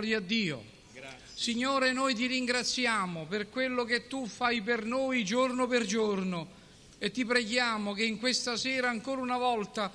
[0.00, 0.64] Gloria a Dio.
[1.34, 6.48] Signore, noi ti ringraziamo per quello che tu fai per noi giorno per giorno
[6.96, 9.92] e ti preghiamo che in questa sera ancora una volta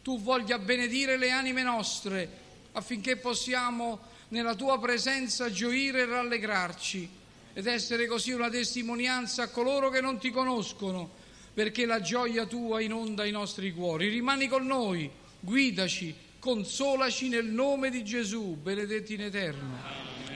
[0.00, 2.30] tu voglia benedire le anime nostre
[2.70, 7.08] affinché possiamo nella tua presenza gioire e rallegrarci
[7.52, 11.10] ed essere così una testimonianza a coloro che non ti conoscono
[11.52, 14.08] perché la gioia tua inonda i nostri cuori.
[14.08, 19.76] Rimani con noi, guidaci consolaci nel nome di Gesù, benedetti in eterno.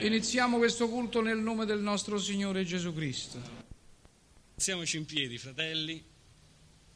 [0.00, 3.40] Iniziamo questo culto nel nome del nostro Signore Gesù Cristo.
[4.54, 6.02] Alziamoci in piedi, fratelli,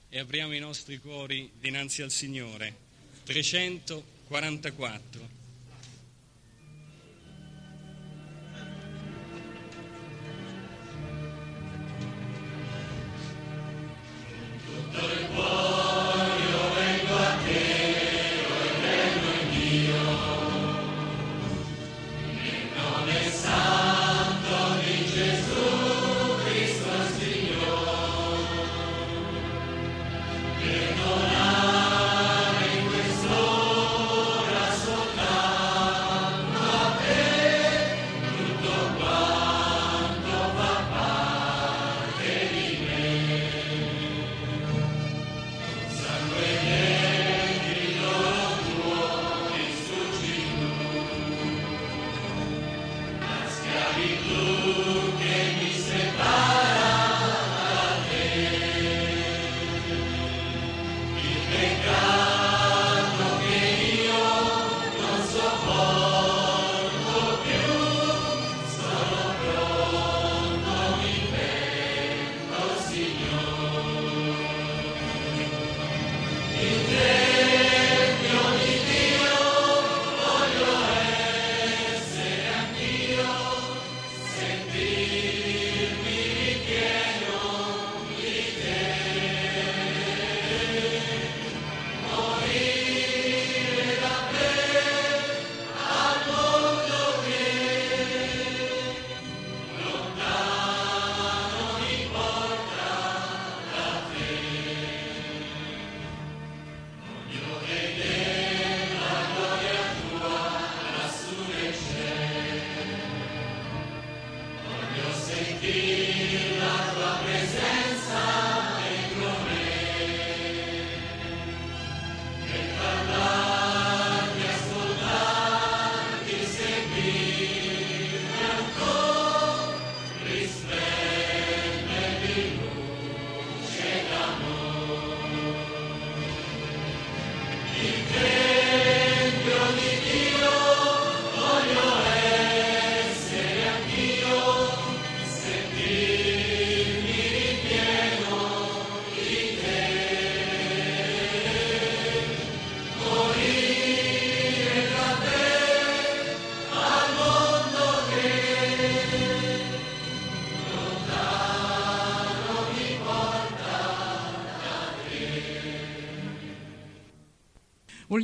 [0.08, 2.84] e apriamo i nostri cuori dinanzi al Signore.
[3.24, 5.45] 344.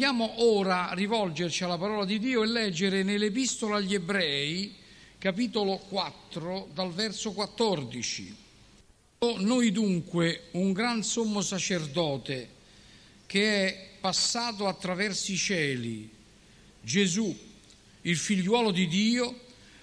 [0.03, 4.75] Vogliamo ora rivolgerci alla parola di Dio e leggere nell'Epistola agli Ebrei,
[5.17, 8.37] capitolo 4, dal verso 14.
[9.39, 12.49] Noi dunque un gran sommo sacerdote
[13.27, 16.11] che è passato attraverso i cieli,
[16.81, 17.39] Gesù,
[18.01, 19.39] il figliuolo di Dio,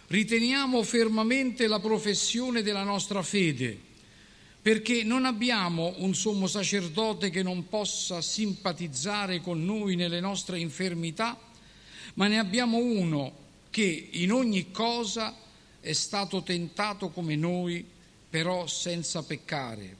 [0.08, 3.88] riteniamo fermamente la professione della nostra fede
[4.70, 11.36] perché non abbiamo un sommo sacerdote che non possa simpatizzare con noi nelle nostre infermità,
[12.14, 13.34] ma ne abbiamo uno
[13.72, 15.36] che in ogni cosa
[15.80, 17.84] è stato tentato come noi,
[18.30, 19.98] però senza peccare.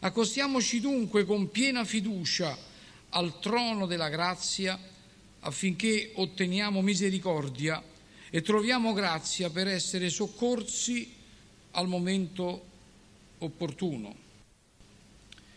[0.00, 2.54] Accostiamoci dunque con piena fiducia
[3.08, 4.78] al trono della grazia
[5.40, 7.82] affinché otteniamo misericordia
[8.28, 11.10] e troviamo grazia per essere soccorsi
[11.70, 12.71] al momento
[13.44, 14.14] opportuno.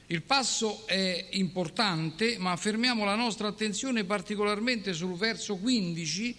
[0.07, 6.35] Il passo è importante, ma fermiamo la nostra attenzione particolarmente sul verso 15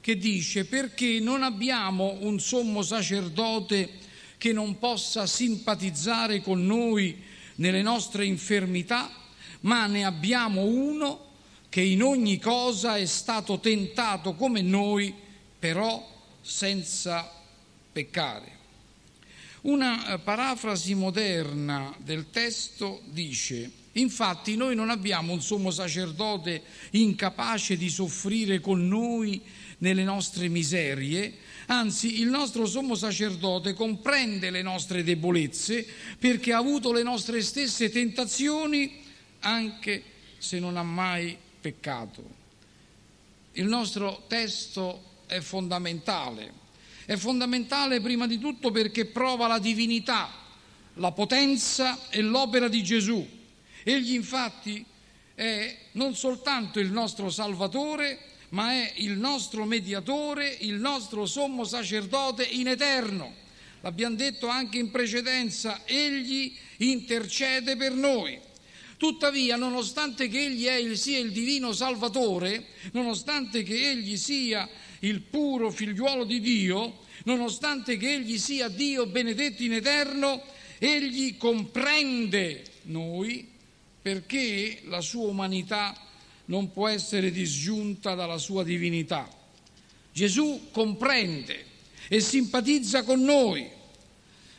[0.00, 3.90] che dice perché non abbiamo un sommo sacerdote
[4.38, 7.20] che non possa simpatizzare con noi
[7.56, 9.10] nelle nostre infermità,
[9.60, 11.32] ma ne abbiamo uno
[11.68, 15.12] che in ogni cosa è stato tentato come noi,
[15.58, 16.06] però
[16.42, 17.28] senza
[17.90, 18.53] peccare.
[19.64, 27.78] Una eh, parafrasi moderna del testo dice, infatti noi non abbiamo un sommo sacerdote incapace
[27.78, 29.40] di soffrire con noi
[29.78, 35.86] nelle nostre miserie, anzi il nostro sommo sacerdote comprende le nostre debolezze
[36.18, 39.00] perché ha avuto le nostre stesse tentazioni
[39.40, 40.02] anche
[40.36, 42.22] se non ha mai peccato.
[43.52, 46.63] Il nostro testo è fondamentale
[47.06, 50.30] è fondamentale prima di tutto perché prova la divinità,
[50.94, 53.26] la potenza e l'opera di Gesù.
[53.82, 54.84] Egli infatti
[55.34, 58.18] è non soltanto il nostro Salvatore,
[58.50, 63.42] ma è il nostro mediatore, il nostro sommo sacerdote in eterno.
[63.80, 68.40] L'abbiamo detto anche in precedenza, egli intercede per noi.
[68.96, 74.68] Tuttavia, nonostante che egli il, sia il divino Salvatore, nonostante che egli sia
[75.00, 80.42] il puro figliuolo di Dio, nonostante che egli sia Dio benedetto in eterno,
[80.78, 83.48] egli comprende noi
[84.00, 85.98] perché la sua umanità
[86.46, 89.28] non può essere disgiunta dalla sua divinità.
[90.12, 91.64] Gesù comprende
[92.08, 93.68] e simpatizza con noi.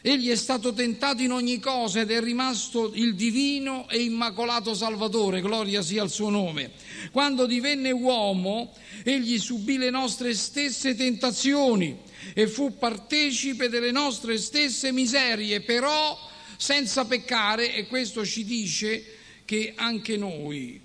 [0.08, 5.42] Egli è stato tentato in ogni cosa ed è rimasto il divino e immacolato Salvatore,
[5.42, 6.74] gloria sia al suo nome.
[7.12, 8.72] Quando divenne uomo,
[9.02, 11.98] egli subì le nostre stesse tentazioni
[12.36, 16.16] e fu partecipe delle nostre stesse miserie, però
[16.56, 19.04] senza peccare e questo ci dice
[19.44, 20.80] che anche noi,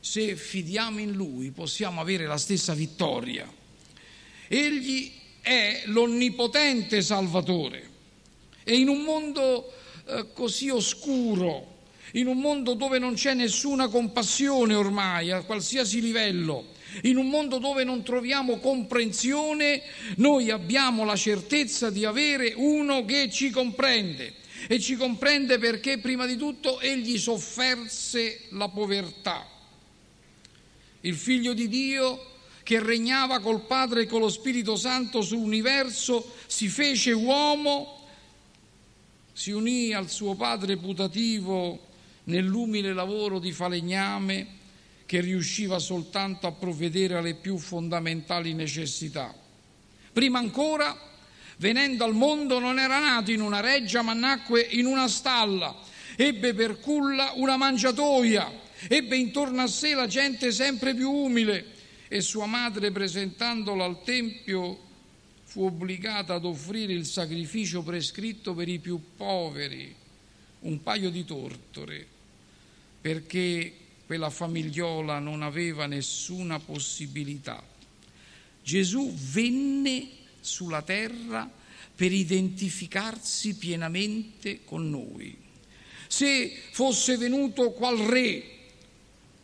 [0.00, 3.48] se fidiamo in Lui, possiamo avere la stessa vittoria.
[4.48, 7.92] Egli è l'onnipotente Salvatore
[8.64, 9.72] e in un mondo
[10.06, 11.72] eh, così oscuro,
[12.12, 17.58] in un mondo dove non c'è nessuna compassione ormai, a qualsiasi livello, in un mondo
[17.58, 19.82] dove non troviamo comprensione,
[20.16, 24.42] noi abbiamo la certezza di avere uno che ci comprende.
[24.66, 29.46] E ci comprende perché prima di tutto egli sofferse la povertà.
[31.00, 36.68] Il figlio di Dio che regnava col Padre e con lo Spirito Santo sull'universo si
[36.68, 38.03] fece uomo
[39.34, 41.88] si unì al suo padre putativo
[42.24, 44.46] nell'umile lavoro di falegname
[45.06, 49.34] che riusciva soltanto a provvedere alle più fondamentali necessità.
[50.12, 50.96] Prima ancora,
[51.56, 55.74] venendo al mondo, non era nato in una reggia, ma nacque in una stalla.
[56.16, 58.50] Ebbe per culla una mangiatoia,
[58.86, 61.72] ebbe intorno a sé la gente sempre più umile
[62.06, 64.83] e sua madre, presentandola al Tempio,
[65.54, 69.94] fu obbligata ad offrire il sacrificio prescritto per i più poveri,
[70.62, 72.04] un paio di tortore,
[73.00, 73.72] perché
[74.04, 77.62] quella famigliola non aveva nessuna possibilità.
[78.64, 80.08] Gesù venne
[80.40, 81.48] sulla terra
[81.94, 85.36] per identificarsi pienamente con noi.
[86.08, 88.42] Se fosse venuto qual re,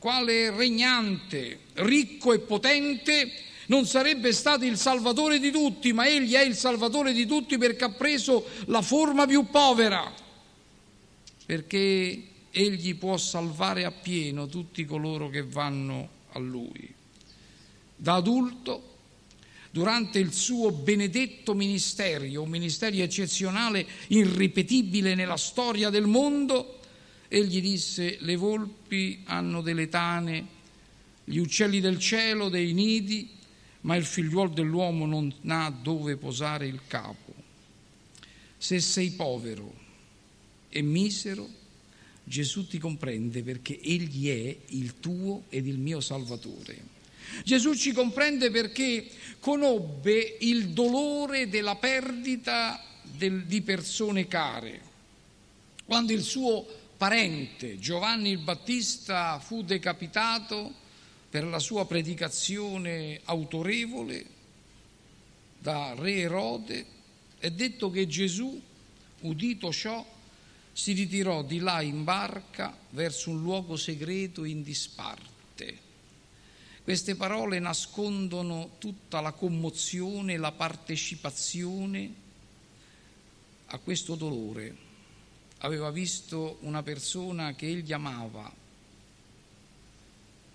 [0.00, 3.30] quale regnante, ricco e potente,
[3.70, 7.84] non sarebbe stato il Salvatore di tutti, ma Egli è il Salvatore di tutti perché
[7.84, 10.12] ha preso la forma più povera,
[11.46, 16.92] perché Egli può salvare appieno tutti coloro che vanno a Lui.
[17.94, 18.96] Da adulto,
[19.70, 26.80] durante il suo benedetto ministero, un ministero eccezionale, irripetibile nella storia del mondo,
[27.28, 30.58] egli disse, le volpi hanno delle tane
[31.22, 33.38] gli uccelli del cielo, dei nidi,
[33.82, 37.34] ma il figliuolo dell'uomo non ha dove posare il capo.
[38.58, 39.72] Se sei povero
[40.68, 41.48] e misero,
[42.24, 46.98] Gesù ti comprende perché Egli è il tuo ed il mio Salvatore.
[47.44, 49.08] Gesù ci comprende perché
[49.38, 54.88] conobbe il dolore della perdita del, di persone care.
[55.84, 60.74] Quando il suo parente Giovanni il Battista fu decapitato
[61.30, 64.26] per la sua predicazione autorevole
[65.58, 66.86] da Re Erode,
[67.38, 68.60] è detto che Gesù,
[69.20, 70.04] udito ciò,
[70.72, 75.88] si ritirò di là in barca verso un luogo segreto in disparte
[76.90, 82.14] queste parole nascondono tutta la commozione, la partecipazione
[83.66, 84.76] a questo dolore.
[85.58, 88.52] Aveva visto una persona che egli amava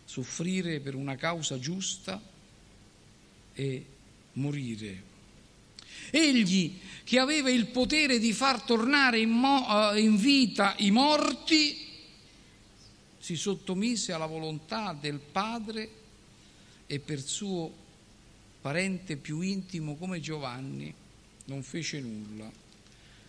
[0.06, 2.22] soffrire per una causa giusta
[3.54, 3.86] e
[4.34, 5.14] morire.
[6.12, 11.84] Egli che aveva il potere di far tornare in, mo- eh, in vita i morti,
[13.18, 15.90] si sottomise alla volontà del Padre
[16.86, 17.84] e per suo
[18.62, 20.94] parente più intimo come Giovanni
[21.46, 22.52] non fece nulla,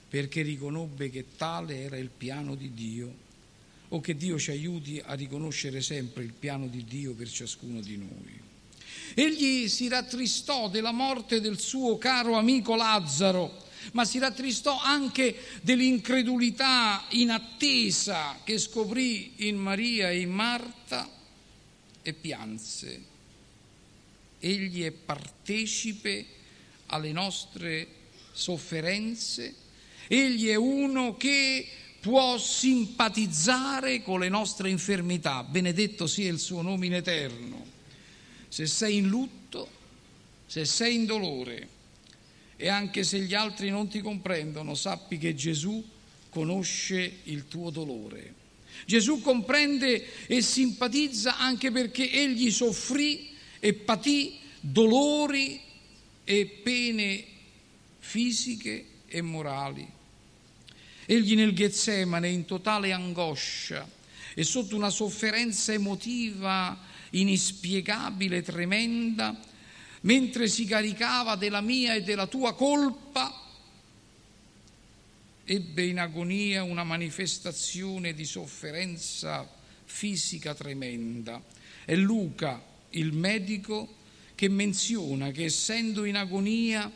[0.09, 3.15] perché riconobbe che tale era il piano di Dio,
[3.97, 7.97] o che Dio ci aiuti a riconoscere sempre il piano di Dio per ciascuno di
[7.97, 8.41] noi.
[9.15, 17.05] Egli si rattristò della morte del suo caro amico Lazzaro, ma si rattristò anche dell'incredulità
[17.11, 21.09] inattesa che scoprì in Maria e in Marta
[22.03, 23.15] e pianse
[24.47, 26.25] egli è partecipe
[26.87, 27.89] alle nostre
[28.33, 29.55] sofferenze,
[30.07, 31.67] egli è uno che
[32.01, 37.65] può simpatizzare con le nostre infermità, benedetto sia il suo nome in eterno.
[38.49, 39.69] Se sei in lutto,
[40.47, 41.69] se sei in dolore
[42.57, 45.85] e anche se gli altri non ti comprendono, sappi che Gesù
[46.31, 48.35] conosce il tuo dolore.
[48.87, 55.61] Gesù comprende e simpatizza anche perché egli soffrì e patì dolori
[56.25, 57.25] e pene
[57.99, 59.96] fisiche e morali.
[61.07, 63.89] Egli nel Getsemane, in totale angoscia
[64.35, 66.79] e sotto una sofferenza emotiva
[67.11, 69.39] inspiegabile, tremenda,
[70.03, 73.43] mentre si caricava della mia e della tua colpa,
[75.45, 79.49] ebbe in agonia una manifestazione di sofferenza
[79.85, 81.43] fisica tremenda.
[81.85, 83.95] E Luca, il medico
[84.35, 86.91] che menziona che essendo in agonia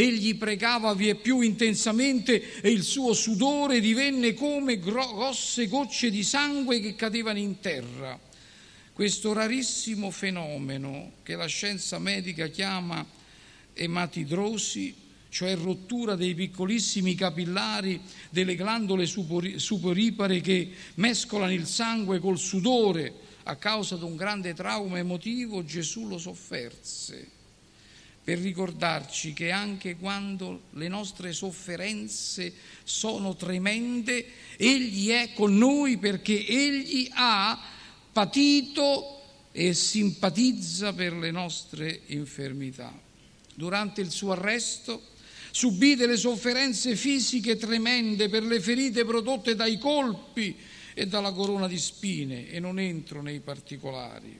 [0.00, 6.80] egli pregava vie più intensamente e il suo sudore divenne come grosse gocce di sangue
[6.80, 8.18] che cadevano in terra.
[8.92, 13.04] Questo rarissimo fenomeno che la scienza medica chiama
[13.72, 14.94] ematidrosi,
[15.30, 18.00] cioè rottura dei piccolissimi capillari
[18.30, 24.98] delle glandole suporipare che mescolano il sangue col sudore, a causa di un grande trauma
[24.98, 27.36] emotivo, Gesù lo sofferse
[28.28, 32.52] per ricordarci che anche quando le nostre sofferenze
[32.84, 34.22] sono tremende,
[34.58, 37.58] Egli è con noi perché Egli ha
[38.12, 42.92] patito e simpatizza per le nostre infermità.
[43.54, 45.00] Durante il suo arresto
[45.50, 50.54] subì delle sofferenze fisiche tremende per le ferite prodotte dai colpi
[50.92, 54.38] e dalla corona di spine e non entro nei particolari.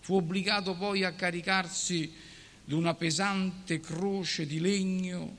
[0.00, 2.28] Fu obbligato poi a caricarsi
[2.70, 5.36] di una pesante croce di legno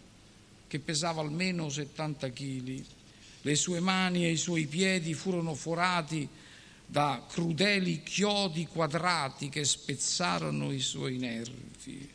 [0.68, 2.84] che pesava almeno 70 kg.
[3.44, 6.28] Le sue mani e i suoi piedi furono forati
[6.86, 12.10] da crudeli chiodi quadrati che spezzarono i suoi nervi.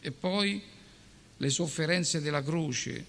[0.00, 0.62] E poi
[1.36, 3.04] le sofferenze della croce,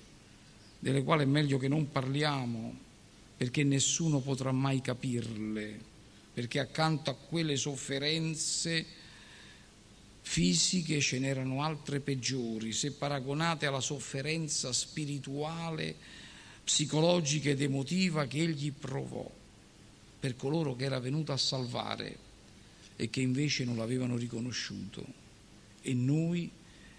[0.80, 2.76] delle quali è meglio che non parliamo,
[3.38, 5.80] perché nessuno potrà mai capirle,
[6.34, 9.08] perché accanto a quelle sofferenze
[10.30, 15.96] fisiche ce n'erano altre peggiori, se paragonate alla sofferenza spirituale,
[16.64, 19.28] psicologica ed emotiva che egli provò
[20.20, 22.16] per coloro che era venuto a salvare
[22.96, 25.04] e che invece non l'avevano riconosciuto.
[25.82, 26.48] E noi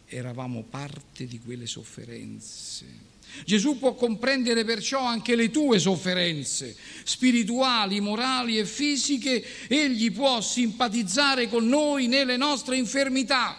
[0.07, 3.10] eravamo parte di quelle sofferenze.
[3.45, 11.49] Gesù può comprendere perciò anche le tue sofferenze spirituali, morali e fisiche, egli può simpatizzare
[11.49, 13.57] con noi nelle nostre infermità,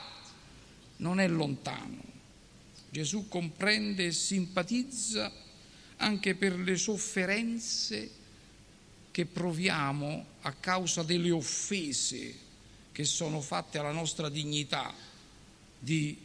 [0.97, 1.99] non è lontano.
[2.89, 5.31] Gesù comprende e simpatizza
[5.97, 8.09] anche per le sofferenze
[9.11, 12.49] che proviamo a causa delle offese
[12.91, 14.93] che sono fatte alla nostra dignità
[15.79, 16.17] di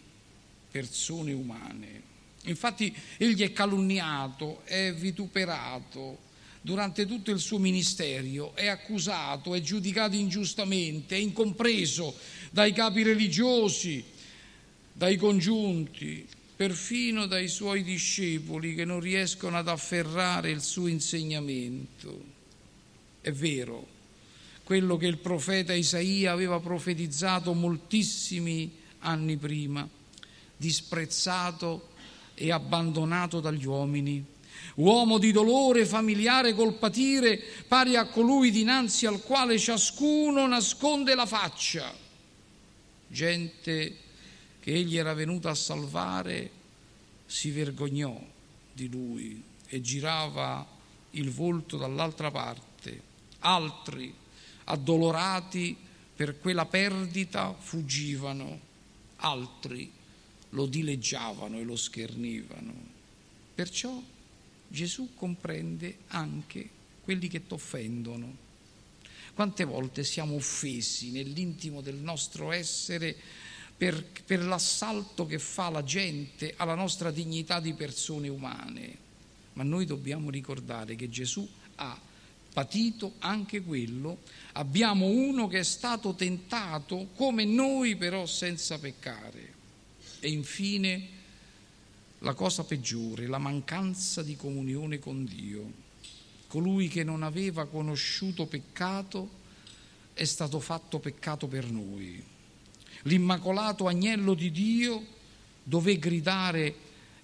[0.71, 2.15] persone umane.
[2.47, 6.25] Infatti egli è calunniato, è vituperato
[6.61, 12.15] durante tutto il suo ministero, è accusato, è giudicato ingiustamente, è incompreso
[12.51, 14.03] dai capi religiosi,
[14.93, 16.27] dai congiunti,
[16.57, 22.25] perfino dai suoi discepoli che non riescono ad afferrare il suo insegnamento.
[23.21, 23.87] È vero,
[24.65, 29.89] quello che il profeta Isaia aveva profetizzato moltissimi anni prima,
[30.57, 31.91] disprezzato
[32.39, 34.23] e abbandonato dagli uomini,
[34.77, 41.25] uomo di dolore familiare col patire, pari a colui dinanzi al quale ciascuno nasconde la
[41.25, 41.93] faccia.
[43.09, 43.97] Gente
[44.61, 46.51] che egli era venuto a salvare
[47.25, 48.21] si vergognò
[48.73, 50.67] di lui e girava
[51.13, 53.01] il volto dall'altra parte.
[53.41, 54.13] Altri,
[54.65, 55.75] addolorati
[56.15, 58.61] per quella perdita, fuggivano,
[59.17, 59.91] altri
[60.51, 62.73] lo dileggiavano e lo schernivano.
[63.55, 64.03] Perciò
[64.69, 66.69] Gesù comprende anche
[67.03, 68.45] quelli che ti offendono.
[69.35, 73.15] Quante volte siamo offesi nell'intimo del nostro essere
[73.77, 79.05] per, per, l'assalto che fa la gente alla nostra dignità di persone umane?
[79.53, 81.99] Ma noi dobbiamo ricordare che Gesù ha
[82.53, 84.21] patito anche quello,
[84.53, 89.56] abbiamo uno che è stato tentato come noi però senza peccare.
[90.21, 91.09] E infine
[92.21, 95.85] la cosa peggiore, la mancanza di comunione con Dio.
[96.47, 99.45] Colui che non aveva conosciuto peccato
[100.15, 102.23] è stato fatto peccato per noi.
[103.03, 105.05] L'immacolato agnello di Dio
[105.63, 106.75] dove gridare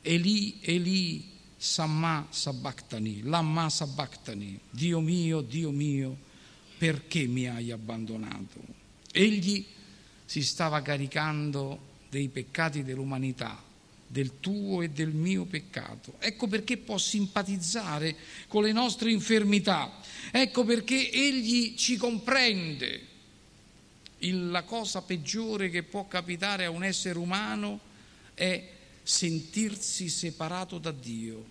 [0.03, 6.17] Eli, Eli, Samma Sabachthani, Lamma Sabachthani, Dio mio, Dio mio,
[6.77, 8.61] perché mi hai abbandonato?
[9.13, 9.65] Egli
[10.25, 13.59] si stava caricando dei peccati dell'umanità
[14.07, 16.17] del tuo e del mio peccato.
[16.19, 18.15] Ecco perché può simpatizzare
[18.49, 19.91] con le nostre infermità.
[20.31, 23.09] Ecco perché Egli ci comprende.
[24.19, 27.81] la cosa peggiore che può capitare a un essere umano
[28.35, 28.63] è
[29.03, 31.43] sentirsi separato da Dio.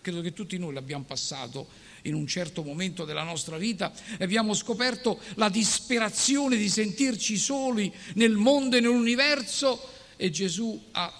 [0.00, 1.68] Credo che tutti noi l'abbiamo passato
[2.02, 8.36] in un certo momento della nostra vita abbiamo scoperto la disperazione di sentirci soli nel
[8.36, 11.12] mondo e nell'universo e Gesù ha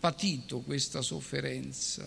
[0.00, 2.06] patito questa sofferenza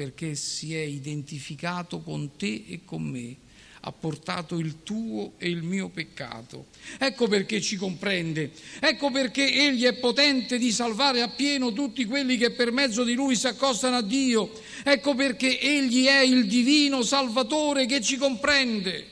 [0.00, 3.36] perché si è identificato con te e con me,
[3.82, 6.66] ha portato il tuo e il mio peccato.
[6.98, 12.50] Ecco perché ci comprende, ecco perché Egli è potente di salvare appieno tutti quelli che
[12.50, 14.52] per mezzo di Lui si accostano a Dio,
[14.84, 19.06] ecco perché Egli è il divino Salvatore che ci comprende.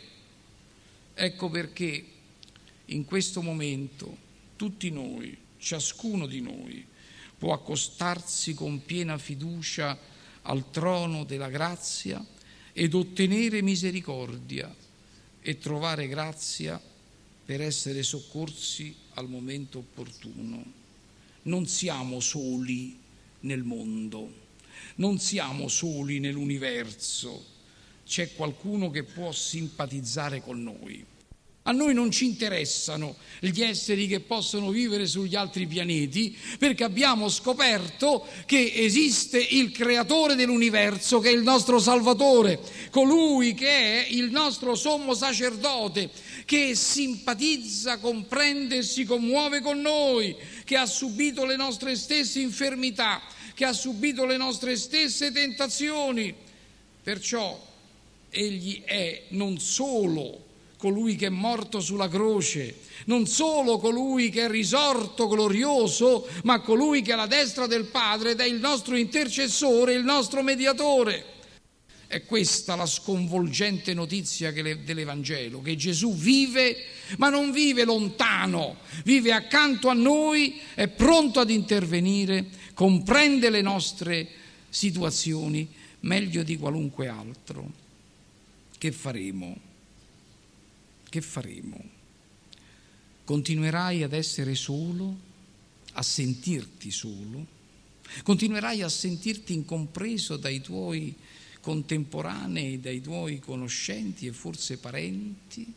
[1.14, 2.04] Ecco perché
[2.87, 4.16] in questo momento
[4.57, 6.87] tutti noi, ciascuno di noi,
[7.38, 9.98] può accostarsi con piena fiducia
[10.42, 12.24] al trono della grazia
[12.78, 14.72] ed ottenere misericordia
[15.40, 16.80] e trovare grazia
[17.44, 20.64] per essere soccorsi al momento opportuno.
[21.42, 22.96] Non siamo soli
[23.40, 24.32] nel mondo,
[24.96, 27.44] non siamo soli nell'universo,
[28.06, 31.04] c'è qualcuno che può simpatizzare con noi.
[31.68, 37.28] A noi non ci interessano gli esseri che possono vivere sugli altri pianeti perché abbiamo
[37.28, 42.59] scoperto che esiste il creatore dell'universo che è il nostro Salvatore,
[42.90, 46.09] colui che è il nostro sommo sacerdote,
[46.46, 53.20] che simpatizza, comprende e si commuove con noi, che ha subito le nostre stesse infermità,
[53.52, 56.35] che ha subito le nostre stesse tentazioni.
[57.02, 57.62] Perciò
[58.31, 60.46] egli è non solo
[60.78, 67.02] colui che è morto sulla croce, non solo colui che è risorto glorioso, ma colui
[67.02, 71.34] che è alla destra del Padre ed è il nostro intercessore, il nostro mediatore.
[72.06, 76.76] È questa la sconvolgente notizia dell'Evangelo, che Gesù vive,
[77.18, 84.28] ma non vive lontano, vive accanto a noi, è pronto ad intervenire, comprende le nostre
[84.70, 85.68] situazioni
[86.00, 87.68] meglio di qualunque altro.
[88.78, 89.67] Che faremo?
[91.09, 91.97] Che faremo?
[93.25, 95.16] Continuerai ad essere solo,
[95.92, 97.57] a sentirti solo?
[98.23, 101.14] Continuerai a sentirti incompreso dai tuoi
[101.61, 105.71] contemporanei, dai tuoi conoscenti e forse parenti?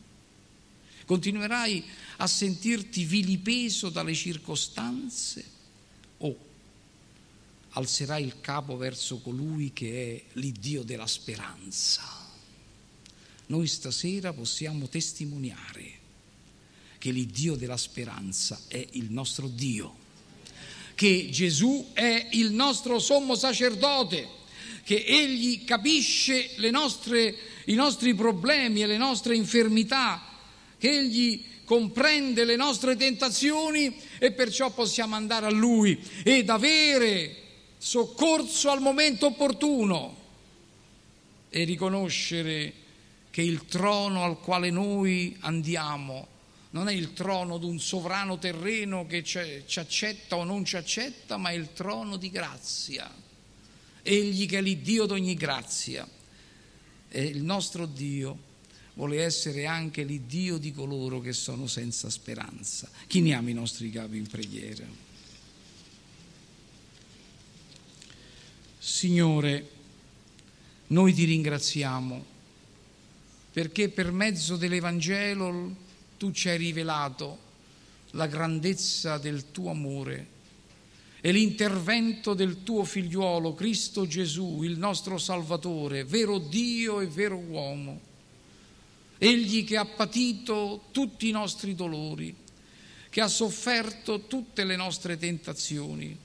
[1.04, 1.84] Continuerai
[2.18, 5.44] a sentirti vilipeso dalle circostanze?
[6.18, 6.36] O
[7.70, 12.21] alzerai il capo verso colui che è l'Iddio della speranza?
[13.46, 16.00] Noi stasera possiamo testimoniare
[16.98, 19.96] che l'Iddio della speranza è il nostro Dio,
[20.94, 24.28] che Gesù è il nostro sommo sacerdote,
[24.84, 27.34] che Egli capisce nostre,
[27.66, 30.22] i nostri problemi e le nostre infermità,
[30.78, 37.36] che Egli comprende le nostre tentazioni e perciò possiamo andare a Lui ed avere
[37.78, 40.16] soccorso al momento opportuno
[41.50, 42.74] e riconoscere
[43.32, 46.28] che il trono al quale noi andiamo
[46.72, 51.38] non è il trono di un sovrano terreno che ci accetta o non ci accetta,
[51.38, 53.10] ma è il trono di grazia.
[54.02, 56.06] Egli che è l'Iddio d'ogni grazia.
[57.08, 58.50] E il nostro Dio
[58.94, 62.90] vuole essere anche l'Iddio di coloro che sono senza speranza.
[63.06, 64.84] Chiniamo i nostri capi in preghiera.
[68.78, 69.70] Signore,
[70.88, 72.31] noi ti ringraziamo
[73.52, 75.74] perché per mezzo dell'Evangelo
[76.16, 77.50] tu ci hai rivelato
[78.12, 80.26] la grandezza del tuo amore
[81.20, 88.00] e l'intervento del tuo figliuolo Cristo Gesù, il nostro Salvatore, vero Dio e vero uomo.
[89.18, 92.34] Egli che ha patito tutti i nostri dolori,
[93.08, 96.16] che ha sofferto tutte le nostre tentazioni,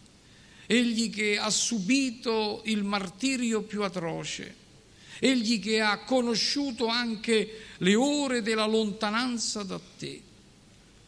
[0.65, 4.65] egli che ha subito il martirio più atroce
[5.19, 10.21] egli che ha conosciuto anche le ore della lontananza da te,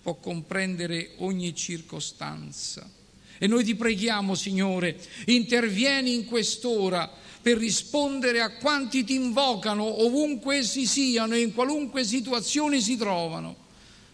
[0.02, 2.90] può comprendere ogni circostanza.
[3.38, 7.10] E noi ti preghiamo, Signore, intervieni in quest'ora
[7.42, 13.56] per rispondere a quanti ti invocano ovunque essi siano e in qualunque situazione si trovano,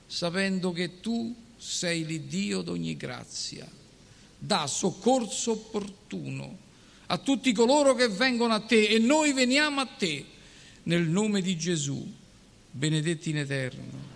[0.06, 3.68] sapendo che tu sei l'Iddio d'ogni grazia.
[4.38, 6.65] Da soccorso opportuno
[7.08, 10.26] a tutti coloro che vengono a te e noi veniamo a te
[10.84, 12.06] nel nome di Gesù,
[12.72, 14.15] benedetti in eterno.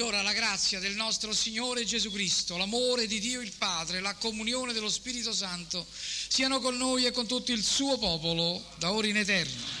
[0.00, 4.14] Ed ora la grazia del nostro Signore Gesù Cristo, l'amore di Dio il Padre, la
[4.14, 9.08] comunione dello Spirito Santo siano con noi e con tutto il suo popolo, da ora
[9.08, 9.79] in eterno.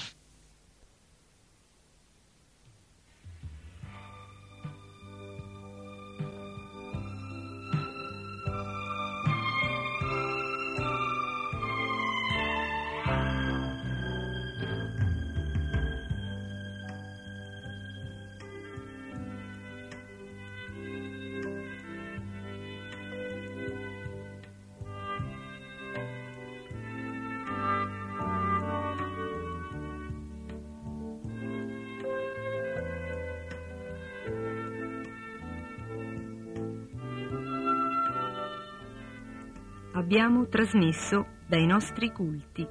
[40.10, 42.66] Abbiamo trasmesso dai nostri culti,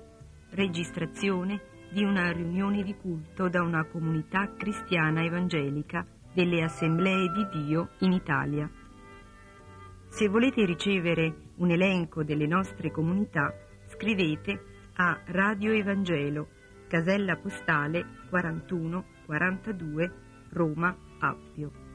[0.50, 7.92] registrazione di una riunione di culto da una comunità cristiana evangelica delle Assemblee di Dio
[8.00, 8.70] in Italia.
[10.10, 13.54] Se volete ricevere un elenco delle nostre comunità,
[13.86, 16.50] scrivete a Radio Evangelo,
[16.90, 20.12] casella postale 41 42,
[20.50, 21.89] Roma, Appio.